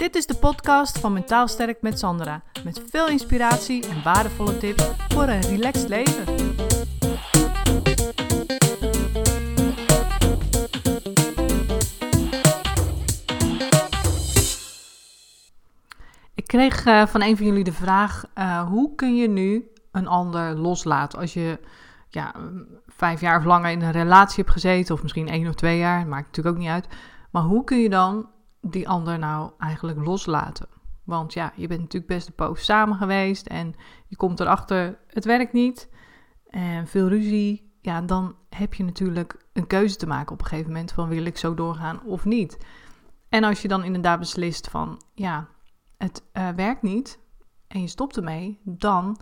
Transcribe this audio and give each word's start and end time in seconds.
Dit 0.00 0.14
is 0.14 0.26
de 0.26 0.34
podcast 0.34 0.98
van 0.98 1.12
Mentaal 1.12 1.48
Sterk 1.48 1.82
met 1.82 1.98
Sandra. 1.98 2.42
Met 2.64 2.82
veel 2.90 3.08
inspiratie 3.08 3.88
en 3.88 4.02
waardevolle 4.02 4.58
tips 4.58 4.90
voor 5.08 5.22
een 5.22 5.40
relaxed 5.40 5.88
leven. 5.88 6.24
Ik 16.34 16.46
kreeg 16.46 16.86
uh, 16.86 17.06
van 17.06 17.22
een 17.22 17.36
van 17.36 17.46
jullie 17.46 17.64
de 17.64 17.72
vraag: 17.72 18.24
uh, 18.38 18.68
hoe 18.68 18.94
kun 18.94 19.16
je 19.16 19.28
nu 19.28 19.70
een 19.92 20.06
ander 20.06 20.54
loslaten 20.54 21.18
als 21.18 21.34
je 21.34 21.58
ja, 22.08 22.34
vijf 22.86 23.20
jaar 23.20 23.38
of 23.38 23.44
langer 23.44 23.70
in 23.70 23.82
een 23.82 23.92
relatie 23.92 24.36
hebt 24.36 24.50
gezeten, 24.50 24.94
of 24.94 25.02
misschien 25.02 25.28
één 25.28 25.48
of 25.48 25.54
twee 25.54 25.78
jaar, 25.78 26.06
maakt 26.06 26.26
natuurlijk 26.26 26.56
ook 26.56 26.62
niet 26.62 26.72
uit. 26.72 26.88
Maar 27.30 27.42
hoe 27.42 27.64
kun 27.64 27.78
je 27.82 27.88
dan 27.88 28.28
die 28.60 28.88
ander 28.88 29.18
nou 29.18 29.50
eigenlijk 29.58 30.04
loslaten? 30.04 30.68
Want 31.04 31.32
ja, 31.32 31.52
je 31.56 31.66
bent 31.66 31.80
natuurlijk 31.80 32.12
best 32.12 32.26
een 32.26 32.34
poos 32.34 32.64
samen 32.64 32.96
geweest 32.96 33.46
en 33.46 33.74
je 34.06 34.16
komt 34.16 34.40
erachter, 34.40 34.98
het 35.06 35.24
werkt 35.24 35.52
niet 35.52 35.88
en 36.46 36.86
veel 36.86 37.08
ruzie. 37.08 37.78
Ja, 37.80 38.00
dan 38.00 38.36
heb 38.48 38.74
je 38.74 38.84
natuurlijk 38.84 39.46
een 39.52 39.66
keuze 39.66 39.96
te 39.96 40.06
maken 40.06 40.32
op 40.32 40.40
een 40.40 40.46
gegeven 40.46 40.72
moment 40.72 40.92
van 40.92 41.08
wil 41.08 41.24
ik 41.24 41.38
zo 41.38 41.54
doorgaan 41.54 42.02
of 42.02 42.24
niet. 42.24 42.58
En 43.28 43.44
als 43.44 43.62
je 43.62 43.68
dan 43.68 43.84
inderdaad 43.84 44.18
beslist 44.18 44.68
van 44.68 45.02
ja, 45.14 45.48
het 45.96 46.22
uh, 46.32 46.48
werkt 46.48 46.82
niet 46.82 47.18
en 47.66 47.80
je 47.80 47.86
stopt 47.86 48.16
ermee, 48.16 48.60
dan 48.64 49.20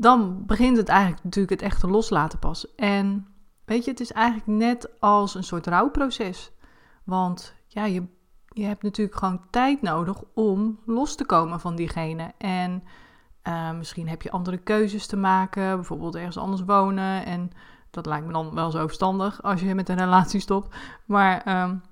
dan 0.00 0.46
begint 0.46 0.76
het 0.76 0.88
eigenlijk 0.88 1.24
natuurlijk 1.24 1.60
het 1.60 1.70
echte 1.70 1.88
loslaten 1.88 2.38
pas. 2.38 2.74
En 2.74 3.26
weet 3.64 3.84
je, 3.84 3.90
het 3.90 4.00
is 4.00 4.12
eigenlijk 4.12 4.46
net 4.46 5.00
als 5.00 5.34
een 5.34 5.44
soort 5.44 5.66
rouwproces. 5.66 6.52
Want 7.04 7.54
ja, 7.72 7.84
je, 7.84 8.06
je 8.48 8.64
hebt 8.64 8.82
natuurlijk 8.82 9.16
gewoon 9.16 9.40
tijd 9.50 9.82
nodig 9.82 10.22
om 10.34 10.78
los 10.86 11.14
te 11.14 11.24
komen 11.24 11.60
van 11.60 11.76
diegene. 11.76 12.32
En 12.38 12.82
uh, 13.48 13.72
misschien 13.72 14.08
heb 14.08 14.22
je 14.22 14.30
andere 14.30 14.58
keuzes 14.58 15.06
te 15.06 15.16
maken, 15.16 15.76
bijvoorbeeld 15.76 16.14
ergens 16.14 16.38
anders 16.38 16.62
wonen. 16.62 17.24
En 17.24 17.50
dat 17.90 18.06
lijkt 18.06 18.26
me 18.26 18.32
dan 18.32 18.54
wel 18.54 18.70
zo 18.70 18.86
verstandig 18.86 19.42
als 19.42 19.60
je 19.60 19.74
met 19.74 19.88
een 19.88 19.96
relatie 19.96 20.40
stopt. 20.40 20.76
Maar 21.04 21.62
um, 21.62 21.82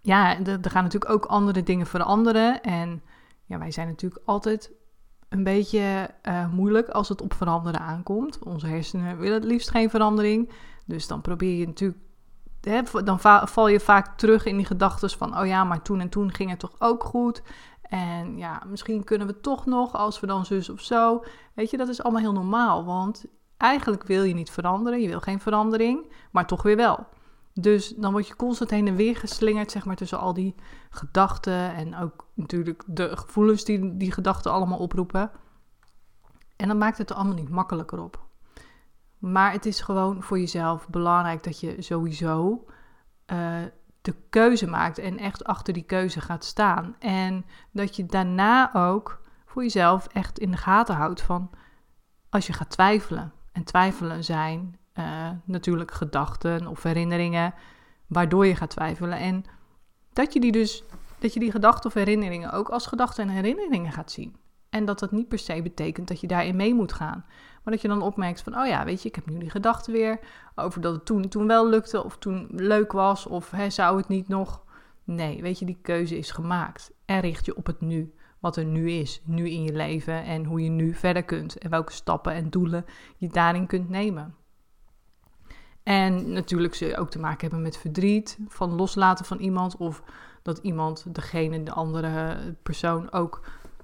ja, 0.00 0.38
er 0.38 0.70
gaan 0.70 0.82
natuurlijk 0.82 1.12
ook 1.12 1.24
andere 1.24 1.62
dingen 1.62 1.86
veranderen. 1.86 2.62
En 2.62 3.02
ja, 3.44 3.58
wij 3.58 3.70
zijn 3.70 3.88
natuurlijk 3.88 4.22
altijd 4.24 4.72
een 5.28 5.44
beetje 5.44 6.10
uh, 6.28 6.52
moeilijk 6.52 6.88
als 6.88 7.08
het 7.08 7.22
op 7.22 7.34
veranderen 7.34 7.80
aankomt. 7.80 8.38
Onze 8.38 8.66
hersenen 8.66 9.18
willen 9.18 9.34
het 9.34 9.44
liefst 9.44 9.70
geen 9.70 9.90
verandering. 9.90 10.50
Dus 10.86 11.06
dan 11.06 11.20
probeer 11.20 11.58
je 11.58 11.66
natuurlijk. 11.66 11.98
Dan 13.04 13.20
val 13.48 13.68
je 13.68 13.80
vaak 13.80 14.18
terug 14.18 14.44
in 14.44 14.56
die 14.56 14.66
gedachten 14.66 15.10
van: 15.10 15.38
oh 15.38 15.46
ja, 15.46 15.64
maar 15.64 15.82
toen 15.82 16.00
en 16.00 16.08
toen 16.08 16.32
ging 16.32 16.50
het 16.50 16.58
toch 16.58 16.74
ook 16.78 17.04
goed. 17.04 17.42
En 17.82 18.36
ja, 18.36 18.62
misschien 18.66 19.04
kunnen 19.04 19.26
we 19.26 19.40
toch 19.40 19.66
nog 19.66 19.94
als 19.94 20.20
we 20.20 20.26
dan 20.26 20.46
zus 20.46 20.68
of 20.68 20.80
zo. 20.80 21.24
Weet 21.54 21.70
je, 21.70 21.76
dat 21.76 21.88
is 21.88 22.02
allemaal 22.02 22.20
heel 22.20 22.32
normaal. 22.32 22.84
Want 22.84 23.24
eigenlijk 23.56 24.02
wil 24.02 24.22
je 24.22 24.34
niet 24.34 24.50
veranderen. 24.50 25.00
Je 25.00 25.08
wil 25.08 25.20
geen 25.20 25.40
verandering, 25.40 26.12
maar 26.30 26.46
toch 26.46 26.62
weer 26.62 26.76
wel. 26.76 27.06
Dus 27.54 27.88
dan 27.88 28.12
word 28.12 28.28
je 28.28 28.36
constant 28.36 28.70
heen 28.70 28.88
en 28.88 28.96
weer 28.96 29.16
geslingerd, 29.16 29.70
zeg 29.70 29.84
maar, 29.84 29.96
tussen 29.96 30.18
al 30.18 30.34
die 30.34 30.54
gedachten 30.90 31.74
en 31.74 31.96
ook 31.96 32.26
natuurlijk 32.34 32.82
de 32.86 33.16
gevoelens 33.16 33.64
die 33.64 33.96
die 33.96 34.12
gedachten 34.12 34.52
allemaal 34.52 34.78
oproepen. 34.78 35.30
En 36.56 36.68
dan 36.68 36.78
maakt 36.78 36.98
het 36.98 37.10
er 37.10 37.16
allemaal 37.16 37.34
niet 37.34 37.48
makkelijker 37.48 38.02
op. 38.02 38.28
Maar 39.20 39.52
het 39.52 39.66
is 39.66 39.80
gewoon 39.80 40.22
voor 40.22 40.38
jezelf 40.38 40.88
belangrijk 40.88 41.42
dat 41.42 41.60
je 41.60 41.82
sowieso 41.82 42.64
uh, 43.32 43.56
de 44.00 44.14
keuze 44.30 44.66
maakt 44.66 44.98
en 44.98 45.18
echt 45.18 45.44
achter 45.44 45.72
die 45.72 45.82
keuze 45.82 46.20
gaat 46.20 46.44
staan. 46.44 46.96
En 46.98 47.44
dat 47.70 47.96
je 47.96 48.06
daarna 48.06 48.74
ook 48.74 49.22
voor 49.46 49.62
jezelf 49.62 50.06
echt 50.06 50.38
in 50.38 50.50
de 50.50 50.56
gaten 50.56 50.94
houdt 50.94 51.22
van 51.22 51.50
als 52.28 52.46
je 52.46 52.52
gaat 52.52 52.70
twijfelen. 52.70 53.32
En 53.52 53.64
twijfelen 53.64 54.24
zijn 54.24 54.78
uh, 54.94 55.30
natuurlijk 55.44 55.90
gedachten 55.90 56.66
of 56.66 56.82
herinneringen 56.82 57.54
waardoor 58.06 58.46
je 58.46 58.56
gaat 58.56 58.70
twijfelen. 58.70 59.18
En 59.18 59.44
dat 60.12 60.32
je 60.32 60.40
die 60.40 60.52
dus, 60.52 60.84
dat 61.18 61.34
je 61.34 61.40
die 61.40 61.50
gedachten 61.50 61.90
of 61.90 61.94
herinneringen 61.94 62.52
ook 62.52 62.68
als 62.68 62.86
gedachten 62.86 63.28
en 63.28 63.34
herinneringen 63.34 63.92
gaat 63.92 64.10
zien. 64.10 64.36
En 64.70 64.84
dat 64.84 64.98
dat 64.98 65.12
niet 65.12 65.28
per 65.28 65.38
se 65.38 65.62
betekent 65.62 66.08
dat 66.08 66.20
je 66.20 66.26
daarin 66.26 66.56
mee 66.56 66.74
moet 66.74 66.92
gaan. 66.92 67.24
Maar 67.62 67.72
dat 67.72 67.82
je 67.82 67.88
dan 67.88 68.02
opmerkt 68.02 68.42
van, 68.42 68.58
oh 68.58 68.66
ja, 68.66 68.84
weet 68.84 69.02
je, 69.02 69.08
ik 69.08 69.14
heb 69.14 69.26
nu 69.26 69.38
die 69.38 69.50
gedachten 69.50 69.92
weer 69.92 70.20
over 70.54 70.80
dat 70.80 70.94
het 70.94 71.04
toen, 71.04 71.28
toen 71.28 71.46
wel 71.46 71.68
lukte 71.68 72.04
of 72.04 72.18
toen 72.18 72.48
leuk 72.50 72.92
was 72.92 73.26
of 73.26 73.50
hè, 73.50 73.70
zou 73.70 73.96
het 73.96 74.08
niet 74.08 74.28
nog. 74.28 74.64
Nee, 75.04 75.42
weet 75.42 75.58
je, 75.58 75.64
die 75.64 75.78
keuze 75.82 76.18
is 76.18 76.30
gemaakt. 76.30 76.92
En 77.04 77.20
richt 77.20 77.46
je 77.46 77.56
op 77.56 77.66
het 77.66 77.80
nu, 77.80 78.14
wat 78.38 78.56
er 78.56 78.64
nu 78.64 78.90
is, 78.90 79.22
nu 79.24 79.48
in 79.50 79.62
je 79.62 79.72
leven 79.72 80.24
en 80.24 80.44
hoe 80.44 80.60
je 80.62 80.70
nu 80.70 80.94
verder 80.94 81.22
kunt 81.22 81.58
en 81.58 81.70
welke 81.70 81.92
stappen 81.92 82.32
en 82.32 82.50
doelen 82.50 82.84
je 83.16 83.28
daarin 83.28 83.66
kunt 83.66 83.88
nemen. 83.88 84.34
En 85.82 86.32
natuurlijk 86.32 86.74
zul 86.74 86.88
je 86.88 86.96
ook 86.96 87.10
te 87.10 87.18
maken 87.18 87.40
hebben 87.40 87.62
met 87.62 87.76
verdriet, 87.76 88.38
van 88.48 88.74
loslaten 88.74 89.24
van 89.24 89.38
iemand 89.38 89.76
of 89.76 90.02
dat 90.42 90.58
iemand, 90.58 91.14
degene, 91.14 91.62
de 91.62 91.72
andere 91.72 92.36
persoon 92.62 93.12
ook 93.12 93.40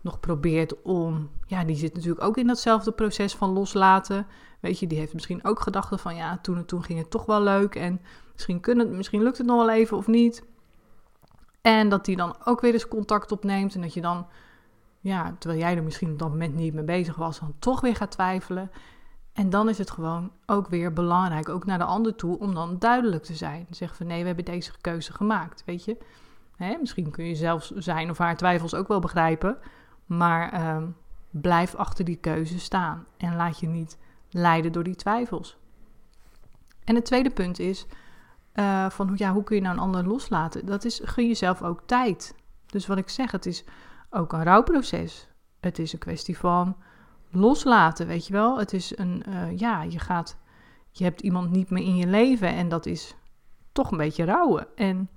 nog 0.07 0.21
probeert 0.21 0.83
om, 0.83 1.31
ja, 1.47 1.65
die 1.65 1.77
zit 1.77 1.95
natuurlijk 1.95 2.25
ook 2.25 2.37
in 2.37 2.47
datzelfde 2.47 2.93
proces 2.93 3.35
van 3.35 3.51
loslaten. 3.51 4.27
Weet 4.61 4.79
je, 4.79 4.87
die 4.87 4.99
heeft 4.99 5.15
misschien 5.15 5.45
ook 5.45 5.61
gedachten 5.61 5.99
van, 5.99 6.17
ja, 6.17 6.39
toen 6.43 6.57
en 6.57 6.67
toen 6.67 6.83
ging 6.83 6.99
het 6.99 7.11
toch 7.11 7.27
wel 7.27 7.43
leuk 7.43 7.75
en 7.75 8.01
misschien, 8.33 8.61
kunnen, 8.61 8.97
misschien 8.97 9.23
lukt 9.23 9.39
het 9.39 9.47
nog 9.47 9.57
wel 9.57 9.71
even 9.71 9.97
of 9.97 10.07
niet. 10.07 10.45
En 11.61 11.89
dat 11.89 12.05
die 12.05 12.17
dan 12.17 12.37
ook 12.45 12.61
weer 12.61 12.73
eens 12.73 12.89
contact 12.89 13.33
opneemt 13.33 13.75
en 13.75 13.81
dat 13.81 13.95
je 13.95 14.01
dan, 14.01 14.27
ja, 15.01 15.37
terwijl 15.39 15.61
jij 15.61 15.77
er 15.77 15.83
misschien 15.83 16.11
op 16.11 16.19
dat 16.19 16.29
moment 16.29 16.55
niet 16.55 16.75
mee 16.75 16.85
bezig 16.85 17.17
was, 17.17 17.41
dan 17.41 17.55
toch 17.59 17.81
weer 17.81 17.97
gaat 17.97 18.11
twijfelen. 18.11 18.71
En 19.33 19.51
dan 19.51 19.69
is 19.69 19.79
het 19.79 19.91
gewoon 19.91 20.31
ook 20.47 20.69
weer 20.69 20.93
belangrijk, 20.93 21.49
ook 21.49 21.65
naar 21.65 21.79
de 21.79 21.85
ander 21.85 22.15
toe, 22.15 22.39
om 22.39 22.55
dan 22.55 22.79
duidelijk 22.79 23.23
te 23.23 23.35
zijn. 23.35 23.67
Zeggen 23.71 23.97
van 23.97 24.07
nee, 24.07 24.21
we 24.21 24.27
hebben 24.27 24.45
deze 24.45 24.73
keuze 24.81 25.13
gemaakt, 25.13 25.63
weet 25.65 25.85
je. 25.85 25.97
Hè, 26.57 26.77
misschien 26.81 27.11
kun 27.11 27.25
je 27.25 27.35
zelfs 27.35 27.71
zijn 27.71 28.11
of 28.11 28.19
haar 28.19 28.37
twijfels 28.37 28.75
ook 28.75 28.89
wel 28.89 29.01
begrijpen, 29.01 29.59
maar 30.07 30.53
ehm, 30.53 30.87
blijf 31.31 31.75
achter 31.75 32.05
die 32.05 32.17
keuze 32.17 32.59
staan 32.59 33.07
en 33.17 33.37
laat 33.37 33.61
je 33.61 33.67
niet 33.67 33.99
leiden 34.31 34.73
door 34.73 34.85
die 34.85 34.95
twijfels. 34.95 35.59
En 36.85 36.95
het 36.95 37.05
tweede 37.05 37.31
punt 37.31 37.59
is 37.59 37.87
uh, 38.55 38.91
van 38.91 39.13
ja, 39.15 39.33
hoe 39.33 39.45
kun 39.45 39.57
je 39.57 39.63
nou 39.63 39.75
een 39.75 39.83
ander 39.83 40.07
loslaten? 40.07 40.67
Dat 40.67 40.85
is 40.85 41.01
gun 41.05 41.27
jezelf 41.27 41.63
ook 41.63 41.83
tijd. 41.87 42.35
Dus 42.67 42.87
wat 42.87 42.99
ik 42.99 43.09
zeg, 43.09 43.31
het 43.31 43.47
is 43.47 43.65
ook 44.11 44.33
een 44.33 44.43
rouwproces. 44.43 45.29
Het 45.61 45.79
is 45.79 45.93
een 45.93 45.99
kwestie 45.99 46.39
van 46.39 46.77
loslaten, 47.31 48.07
weet 48.07 48.27
je 48.27 48.33
wel. 48.33 48.59
Het 48.59 48.73
is 48.73 48.99
een, 48.99 49.23
uh, 49.29 49.59
ja, 49.59 49.83
je 49.83 49.99
gaat, 49.99 50.37
je 50.91 51.05
hebt 51.05 51.21
iemand 51.21 51.51
niet 51.51 51.71
meer 51.71 51.85
in 51.85 51.97
je 51.97 52.07
leven 52.07 52.49
en 52.49 52.69
dat 52.69 52.87
is 52.87 53.17
toch 53.73 53.91
een 53.91 53.99
beetje 53.99 54.25
rouwen. 54.25 54.67
En 54.77 55.11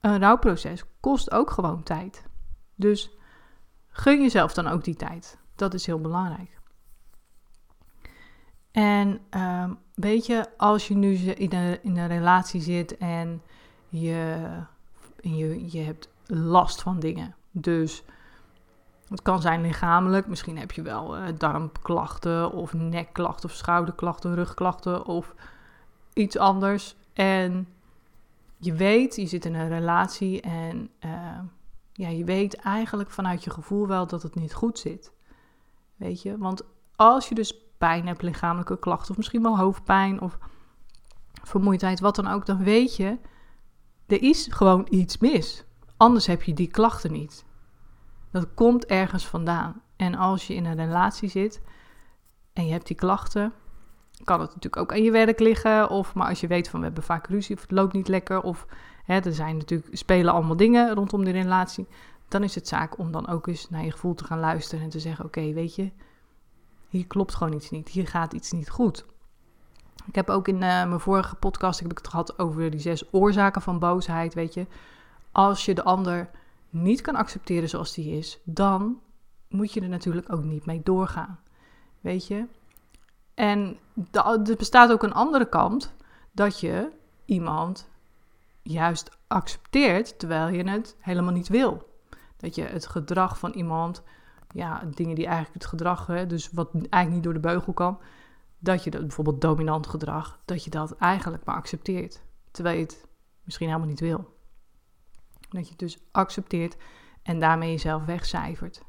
een 0.00 0.18
rouwproces 0.18 0.84
kost 1.00 1.30
ook 1.30 1.50
gewoon 1.50 1.82
tijd. 1.82 2.24
Dus 2.74 3.16
gun 3.96 4.22
jezelf 4.22 4.52
dan 4.54 4.66
ook 4.66 4.84
die 4.84 4.96
tijd. 4.96 5.38
Dat 5.54 5.74
is 5.74 5.86
heel 5.86 6.00
belangrijk. 6.00 6.58
En 8.70 9.20
uh, 9.30 9.70
weet 9.94 10.26
je, 10.26 10.46
als 10.56 10.88
je 10.88 10.94
nu 10.96 11.14
in 11.14 11.52
een, 11.52 11.82
in 11.82 11.96
een 11.96 12.08
relatie 12.08 12.60
zit 12.60 12.96
en 12.96 13.42
je, 13.88 14.46
je, 15.20 15.70
je 15.70 15.80
hebt 15.80 16.08
last 16.26 16.82
van 16.82 17.00
dingen. 17.00 17.34
Dus 17.50 18.02
het 19.08 19.22
kan 19.22 19.40
zijn 19.40 19.60
lichamelijk, 19.60 20.26
misschien 20.26 20.58
heb 20.58 20.72
je 20.72 20.82
wel 20.82 21.18
uh, 21.18 21.24
darmklachten 21.38 22.52
of 22.52 22.72
nekklachten 22.72 23.48
of 23.48 23.54
schouderklachten, 23.54 24.34
rugklachten 24.34 25.06
of 25.06 25.34
iets 26.12 26.38
anders. 26.38 26.96
En 27.12 27.68
je 28.56 28.72
weet, 28.72 29.16
je 29.16 29.26
zit 29.26 29.44
in 29.44 29.54
een 29.54 29.68
relatie 29.68 30.40
en 30.40 30.90
uh, 31.04 31.38
ja, 31.96 32.08
je 32.08 32.24
weet 32.24 32.54
eigenlijk 32.54 33.10
vanuit 33.10 33.44
je 33.44 33.50
gevoel 33.50 33.86
wel 33.86 34.06
dat 34.06 34.22
het 34.22 34.34
niet 34.34 34.54
goed 34.54 34.78
zit. 34.78 35.12
Weet 35.96 36.22
je, 36.22 36.38
want 36.38 36.62
als 36.96 37.28
je 37.28 37.34
dus 37.34 37.54
pijn 37.78 38.06
hebt, 38.06 38.22
lichamelijke 38.22 38.78
klachten 38.78 39.10
of 39.10 39.16
misschien 39.16 39.42
wel 39.42 39.58
hoofdpijn 39.58 40.20
of 40.20 40.38
vermoeidheid, 41.42 42.00
wat 42.00 42.16
dan 42.16 42.26
ook, 42.26 42.46
dan 42.46 42.64
weet 42.64 42.96
je, 42.96 43.18
er 44.06 44.22
is 44.22 44.46
gewoon 44.50 44.86
iets 44.90 45.18
mis. 45.18 45.64
Anders 45.96 46.26
heb 46.26 46.42
je 46.42 46.54
die 46.54 46.70
klachten 46.70 47.12
niet. 47.12 47.44
Dat 48.30 48.54
komt 48.54 48.86
ergens 48.86 49.26
vandaan. 49.26 49.82
En 49.96 50.14
als 50.14 50.46
je 50.46 50.54
in 50.54 50.64
een 50.64 50.76
relatie 50.76 51.28
zit 51.28 51.60
en 52.52 52.66
je 52.66 52.72
hebt 52.72 52.86
die 52.86 52.96
klachten, 52.96 53.52
kan 54.24 54.40
het 54.40 54.48
natuurlijk 54.48 54.76
ook 54.76 54.92
aan 54.92 55.02
je 55.02 55.10
werk 55.10 55.40
liggen. 55.40 55.90
Of 55.90 56.14
maar 56.14 56.28
als 56.28 56.40
je 56.40 56.46
weet 56.46 56.68
van 56.68 56.78
we 56.78 56.86
hebben 56.86 57.04
vaak 57.04 57.26
ruzie 57.26 57.54
of 57.56 57.60
het 57.60 57.70
loopt 57.70 57.92
niet 57.92 58.08
lekker. 58.08 58.42
Of 58.42 58.66
hè, 59.06 59.18
er 59.18 59.34
zijn 59.34 59.56
natuurlijk, 59.56 59.96
spelen 59.96 60.32
allemaal 60.32 60.56
dingen 60.56 60.94
rondom 60.94 61.24
die 61.24 61.32
relatie. 61.32 61.86
Dan 62.28 62.42
is 62.42 62.54
het 62.54 62.68
zaak 62.68 62.98
om 62.98 63.12
dan 63.12 63.28
ook 63.28 63.46
eens 63.46 63.70
naar 63.70 63.84
je 63.84 63.90
gevoel 63.90 64.14
te 64.14 64.24
gaan 64.24 64.40
luisteren 64.40 64.84
en 64.84 64.90
te 64.90 65.00
zeggen: 65.00 65.24
Oké, 65.24 65.52
weet 65.52 65.74
je, 65.74 65.90
hier 66.88 67.06
klopt 67.06 67.34
gewoon 67.34 67.52
iets 67.52 67.70
niet. 67.70 67.88
Hier 67.88 68.08
gaat 68.08 68.32
iets 68.32 68.52
niet 68.52 68.70
goed. 68.70 69.06
Ik 70.06 70.14
heb 70.14 70.30
ook 70.30 70.48
in 70.48 70.54
uh, 70.54 70.60
mijn 70.60 71.00
vorige 71.00 71.34
podcast 71.34 71.80
heb 71.80 71.90
ik 71.90 71.98
het 71.98 72.08
gehad 72.08 72.38
over 72.38 72.70
die 72.70 72.80
zes 72.80 73.12
oorzaken 73.12 73.62
van 73.62 73.78
boosheid. 73.78 74.34
Weet 74.34 74.54
je, 74.54 74.66
als 75.32 75.64
je 75.64 75.74
de 75.74 75.82
ander 75.82 76.30
niet 76.70 77.00
kan 77.00 77.14
accepteren 77.14 77.68
zoals 77.68 77.94
die 77.94 78.16
is, 78.16 78.40
dan 78.44 79.00
moet 79.48 79.72
je 79.72 79.80
er 79.80 79.88
natuurlijk 79.88 80.32
ook 80.32 80.42
niet 80.42 80.66
mee 80.66 80.80
doorgaan. 80.82 81.38
Weet 82.00 82.26
je? 82.26 82.46
En 83.34 83.76
er 84.12 84.56
bestaat 84.56 84.92
ook 84.92 85.02
een 85.02 85.12
andere 85.14 85.48
kant 85.48 85.94
dat 86.32 86.60
je 86.60 86.90
iemand 87.24 87.88
juist 88.68 89.18
accepteert 89.26 90.18
terwijl 90.18 90.48
je 90.48 90.70
het 90.70 90.96
helemaal 91.00 91.32
niet 91.32 91.48
wil. 91.48 91.94
Dat 92.36 92.54
je 92.54 92.62
het 92.62 92.86
gedrag 92.86 93.38
van 93.38 93.52
iemand, 93.52 94.02
ja, 94.48 94.82
dingen 94.94 95.14
die 95.14 95.26
eigenlijk 95.26 95.54
het 95.54 95.66
gedrag, 95.66 96.06
hè, 96.06 96.26
dus 96.26 96.50
wat 96.50 96.70
eigenlijk 96.74 97.10
niet 97.10 97.22
door 97.22 97.32
de 97.32 97.48
beugel 97.48 97.72
kan, 97.72 98.00
dat 98.58 98.84
je 98.84 98.90
dat 98.90 99.00
bijvoorbeeld 99.00 99.40
dominant 99.40 99.86
gedrag, 99.86 100.38
dat 100.44 100.64
je 100.64 100.70
dat 100.70 100.96
eigenlijk 100.96 101.44
maar 101.44 101.56
accepteert. 101.56 102.22
Terwijl 102.50 102.76
je 102.76 102.82
het 102.82 103.06
misschien 103.42 103.66
helemaal 103.66 103.88
niet 103.88 104.00
wil. 104.00 104.34
Dat 105.48 105.64
je 105.64 105.70
het 105.70 105.78
dus 105.78 105.98
accepteert 106.10 106.76
en 107.22 107.40
daarmee 107.40 107.70
jezelf 107.70 108.04
wegcijfert. 108.04 108.82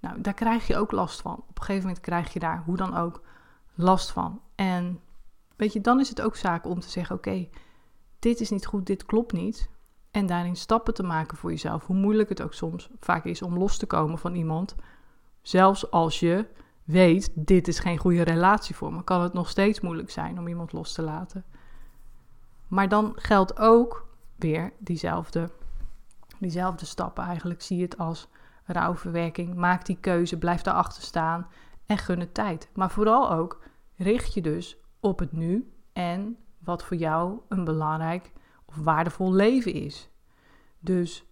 Nou, 0.00 0.20
daar 0.20 0.34
krijg 0.34 0.66
je 0.66 0.76
ook 0.76 0.92
last 0.92 1.20
van. 1.20 1.34
Op 1.34 1.58
een 1.58 1.64
gegeven 1.64 1.86
moment 1.86 2.00
krijg 2.00 2.32
je 2.32 2.38
daar 2.38 2.62
hoe 2.64 2.76
dan 2.76 2.96
ook 2.96 3.22
last 3.74 4.10
van. 4.10 4.40
En 4.54 5.00
weet 5.56 5.72
je, 5.72 5.80
dan 5.80 6.00
is 6.00 6.08
het 6.08 6.20
ook 6.20 6.36
zaak 6.36 6.66
om 6.66 6.80
te 6.80 6.90
zeggen: 6.90 7.16
oké, 7.16 7.48
dit 8.24 8.40
is 8.40 8.50
niet 8.50 8.66
goed, 8.66 8.86
dit 8.86 9.04
klopt 9.04 9.32
niet. 9.32 9.68
En 10.10 10.26
daarin 10.26 10.56
stappen 10.56 10.94
te 10.94 11.02
maken 11.02 11.36
voor 11.36 11.50
jezelf. 11.50 11.86
Hoe 11.86 11.96
moeilijk 11.96 12.28
het 12.28 12.42
ook 12.42 12.54
soms 12.54 12.90
vaak 13.00 13.24
is 13.24 13.42
om 13.42 13.58
los 13.58 13.76
te 13.76 13.86
komen 13.86 14.18
van 14.18 14.34
iemand. 14.34 14.74
Zelfs 15.42 15.90
als 15.90 16.20
je 16.20 16.46
weet, 16.84 17.30
dit 17.34 17.68
is 17.68 17.78
geen 17.78 17.98
goede 17.98 18.22
relatie 18.22 18.74
voor 18.74 18.92
me, 18.92 19.04
kan 19.04 19.22
het 19.22 19.32
nog 19.32 19.48
steeds 19.48 19.80
moeilijk 19.80 20.10
zijn 20.10 20.38
om 20.38 20.48
iemand 20.48 20.72
los 20.72 20.92
te 20.92 21.02
laten. 21.02 21.44
Maar 22.68 22.88
dan 22.88 23.12
geldt 23.16 23.58
ook 23.58 24.06
weer 24.36 24.72
diezelfde, 24.78 25.50
diezelfde 26.38 26.86
stappen. 26.86 27.24
Eigenlijk 27.24 27.62
zie 27.62 27.76
je 27.76 27.84
het 27.84 27.98
als 27.98 28.28
rouwverwerking. 28.64 29.54
Maak 29.54 29.86
die 29.86 29.98
keuze, 30.00 30.38
blijf 30.38 30.62
daarachter 30.62 31.02
staan 31.02 31.46
en 31.86 31.98
gun 31.98 32.20
het 32.20 32.34
tijd. 32.34 32.68
Maar 32.74 32.90
vooral 32.90 33.30
ook 33.30 33.62
richt 33.96 34.34
je 34.34 34.40
dus 34.40 34.76
op 35.00 35.18
het 35.18 35.32
nu 35.32 35.72
en 35.92 36.36
wat 36.64 36.84
voor 36.84 36.96
jou 36.96 37.40
een 37.48 37.64
belangrijk 37.64 38.32
of 38.64 38.76
waardevol 38.76 39.32
leven 39.32 39.72
is. 39.72 40.10
Dus 40.78 41.26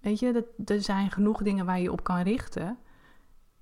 weet 0.00 0.18
je, 0.18 0.46
er 0.64 0.82
zijn 0.82 1.10
genoeg 1.10 1.42
dingen 1.42 1.66
waar 1.66 1.80
je 1.80 1.92
op 1.92 2.04
kan 2.04 2.20
richten. 2.20 2.78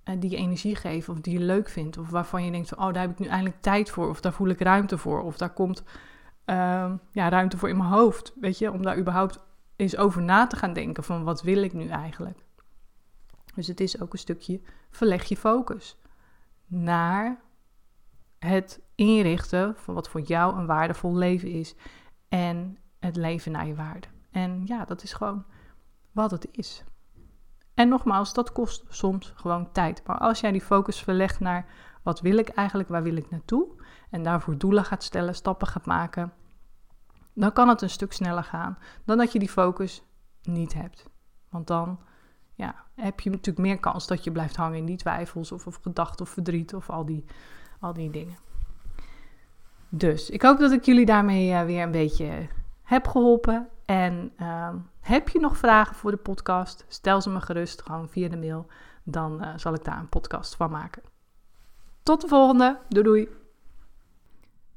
Uh, 0.04 0.14
die 0.18 0.30
je 0.30 0.36
energie 0.36 0.76
geven 0.76 1.12
of 1.12 1.20
die 1.20 1.38
je 1.38 1.44
leuk 1.44 1.68
vindt. 1.68 1.98
Of 1.98 2.10
waarvan 2.10 2.44
je 2.44 2.50
denkt 2.50 2.68
van, 2.68 2.78
oh, 2.78 2.92
daar 2.92 3.02
heb 3.02 3.10
ik 3.10 3.18
nu 3.18 3.26
eindelijk 3.26 3.60
tijd 3.62 3.90
voor. 3.90 4.08
Of 4.08 4.20
daar 4.20 4.32
voel 4.32 4.48
ik 4.48 4.60
ruimte 4.60 4.98
voor. 4.98 5.22
Of 5.22 5.36
daar 5.36 5.52
komt 5.52 5.82
uh, 6.46 6.92
ja, 7.12 7.28
ruimte 7.28 7.58
voor 7.58 7.68
in 7.68 7.76
mijn 7.76 7.90
hoofd. 7.90 8.32
Weet 8.40 8.58
je, 8.58 8.72
om 8.72 8.82
daar 8.82 8.98
überhaupt 8.98 9.40
eens 9.76 9.96
over 9.96 10.22
na 10.22 10.46
te 10.46 10.56
gaan 10.56 10.72
denken 10.72 11.04
van, 11.04 11.24
wat 11.24 11.42
wil 11.42 11.62
ik 11.62 11.72
nu 11.72 11.88
eigenlijk? 11.88 12.44
Dus 13.54 13.66
het 13.66 13.80
is 13.80 14.00
ook 14.00 14.12
een 14.12 14.18
stukje, 14.18 14.60
verleg 14.90 15.24
je 15.24 15.36
focus 15.36 15.98
naar 16.66 17.40
het 18.38 18.80
inrichten 18.96 19.76
van 19.76 19.94
wat 19.94 20.08
voor 20.08 20.20
jou 20.20 20.56
een 20.56 20.66
waardevol 20.66 21.16
leven 21.16 21.50
is. 21.50 21.74
En 22.28 22.78
het 22.98 23.16
leven 23.16 23.52
naar 23.52 23.66
je 23.66 23.74
waarde. 23.74 24.06
En 24.30 24.62
ja, 24.64 24.84
dat 24.84 25.02
is 25.02 25.12
gewoon 25.12 25.44
wat 26.12 26.30
het 26.30 26.48
is. 26.50 26.84
En 27.74 27.88
nogmaals, 27.88 28.32
dat 28.32 28.52
kost 28.52 28.84
soms 28.88 29.32
gewoon 29.36 29.72
tijd. 29.72 30.02
Maar 30.06 30.18
als 30.18 30.40
jij 30.40 30.52
die 30.52 30.60
focus 30.60 31.02
verlegt 31.02 31.40
naar 31.40 31.66
wat 32.02 32.20
wil 32.20 32.36
ik 32.36 32.48
eigenlijk, 32.48 32.88
waar 32.88 33.02
wil 33.02 33.16
ik 33.16 33.30
naartoe, 33.30 33.68
en 34.10 34.22
daarvoor 34.22 34.58
doelen 34.58 34.84
gaat 34.84 35.02
stellen, 35.02 35.34
stappen 35.34 35.66
gaat 35.66 35.86
maken, 35.86 36.32
dan 37.34 37.52
kan 37.52 37.68
het 37.68 37.82
een 37.82 37.90
stuk 37.90 38.12
sneller 38.12 38.44
gaan 38.44 38.78
dan 39.04 39.18
dat 39.18 39.32
je 39.32 39.38
die 39.38 39.48
focus 39.48 40.02
niet 40.42 40.74
hebt. 40.74 41.04
Want 41.50 41.66
dan 41.66 42.00
ja, 42.54 42.84
heb 42.94 43.20
je 43.20 43.30
natuurlijk 43.30 43.66
meer 43.66 43.78
kans 43.78 44.06
dat 44.06 44.24
je 44.24 44.32
blijft 44.32 44.56
hangen 44.56 44.78
in 44.78 44.86
die 44.86 44.96
twijfels 44.96 45.52
of, 45.52 45.66
of 45.66 45.78
gedachten 45.82 46.24
of 46.24 46.30
verdriet 46.30 46.74
of 46.74 46.90
al 46.90 47.04
die, 47.04 47.24
al 47.80 47.92
die 47.92 48.10
dingen. 48.10 48.36
Dus 49.88 50.30
ik 50.30 50.42
hoop 50.42 50.58
dat 50.58 50.72
ik 50.72 50.84
jullie 50.84 51.06
daarmee 51.06 51.50
uh, 51.50 51.64
weer 51.64 51.82
een 51.82 51.90
beetje 51.90 52.48
heb 52.82 53.06
geholpen. 53.06 53.68
En 53.84 54.32
uh, 54.40 54.68
heb 55.00 55.28
je 55.28 55.40
nog 55.40 55.56
vragen 55.56 55.94
voor 55.94 56.10
de 56.10 56.16
podcast? 56.16 56.84
Stel 56.88 57.20
ze 57.20 57.30
me 57.30 57.40
gerust 57.40 57.82
gewoon 57.82 58.08
via 58.08 58.28
de 58.28 58.36
mail. 58.36 58.66
Dan 59.02 59.44
uh, 59.44 59.52
zal 59.56 59.74
ik 59.74 59.84
daar 59.84 59.98
een 59.98 60.08
podcast 60.08 60.56
van 60.56 60.70
maken. 60.70 61.02
Tot 62.02 62.20
de 62.20 62.28
volgende. 62.28 62.78
Doei 62.88 63.04
doei. 63.04 63.28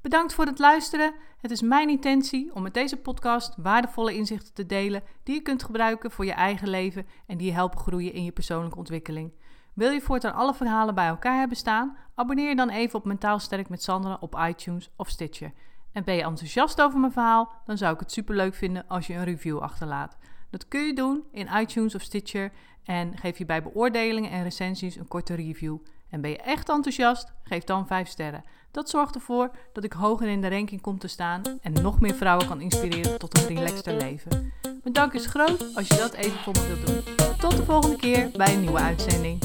Bedankt 0.02 0.34
voor 0.34 0.46
het 0.46 0.60
luisteren. 0.60 1.14
Het 1.42 1.52
is 1.52 1.62
mijn 1.62 1.90
intentie 1.90 2.54
om 2.54 2.62
met 2.62 2.74
deze 2.74 2.98
podcast 2.98 3.54
waardevolle 3.58 4.14
inzichten 4.14 4.54
te 4.54 4.66
delen 4.66 5.04
die 5.24 5.36
je 5.36 5.42
kunt 5.42 5.64
gebruiken 5.64 6.12
voor 6.12 6.26
je 6.26 6.32
eigen 6.32 6.70
leven 6.70 7.06
en 7.28 7.38
die 7.38 7.48
je 7.48 7.54
helpen 7.54 7.80
groeien 7.80 8.14
in 8.14 8.24
je 8.24 8.32
persoonlijke 8.32 8.78
ontwikkeling. 8.78 9.32
Wil 9.74 9.92
je 9.92 10.02
voortaan 10.02 10.34
alle 10.34 10.54
verhalen 10.54 10.96
bij 10.96 11.08
elkaar 11.08 11.40
hebben 11.40 11.58
staan? 11.58 11.98
Abonneer 12.16 12.50
je 12.50 12.56
dan 12.56 12.70
even 12.70 13.00
op 13.00 13.06
Mentaal 13.06 13.40
Sterk 13.40 13.70
met 13.70 13.84
Sandra 13.84 14.18
op 14.20 14.40
iTunes 14.48 14.90
of 14.96 15.10
Stitcher. 15.10 15.54
En 15.92 16.04
ben 16.04 16.16
je 16.16 16.24
enthousiast 16.24 16.82
over 16.82 17.00
mijn 17.00 17.12
verhaal? 17.12 17.52
Dan 17.66 17.78
zou 17.78 17.94
ik 17.94 18.00
het 18.00 18.12
superleuk 18.12 18.54
vinden 18.54 18.88
als 18.88 19.08
je 19.08 19.14
een 19.14 19.24
review 19.24 19.58
achterlaat. 19.58 20.18
Dat 20.50 20.68
kun 20.68 20.82
je 20.82 20.94
doen 20.94 21.24
in 21.32 21.50
iTunes 21.56 21.96
of 21.96 22.02
Stitcher 22.02 22.52
en 22.84 23.18
geef 23.18 23.38
je 23.38 23.46
bij 23.46 23.64
beoordelingen 23.64 24.32
en 24.32 24.44
recensies 24.44 24.96
een 24.96 25.08
korte 25.08 25.34
review. 25.34 25.78
En 26.10 26.22
ben 26.22 26.30
je 26.30 26.38
echt 26.38 26.70
enthousiast? 26.70 27.34
Geef 27.44 27.64
dan 27.64 27.88
5 27.88 28.08
sterren. 28.08 28.44
Dat 28.72 28.90
zorgt 28.90 29.16
ervoor 29.16 29.52
dat 29.74 29.84
ik 29.84 29.94
hoger 29.94 30.28
in 30.28 30.42
de 30.42 30.50
ranking 30.50 30.82
kom 30.82 31.00
te 31.00 31.08
staan 31.08 31.42
en 31.62 31.74
nog 31.74 32.00
meer 32.00 32.16
vrouwen 32.16 32.48
kan 32.48 32.62
inspireren 32.62 33.20
tot 33.20 33.38
een 33.38 33.48
relaxter 33.56 33.94
leven. 33.94 34.54
Dank 34.92 35.14
is 35.14 35.26
groot 35.26 35.66
als 35.74 35.88
je 35.88 35.96
dat 35.96 36.14
even 36.14 36.40
voor 36.40 36.54
me 36.54 36.68
wilt 36.68 36.88
doen. 36.88 37.16
Tot 37.40 37.58
de 37.58 37.64
volgende 37.64 37.96
keer 37.96 38.30
bij 38.38 38.54
een 38.54 38.60
nieuwe 38.60 38.80
uitzending. 38.80 39.40